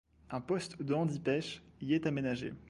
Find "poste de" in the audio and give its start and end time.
0.41-0.95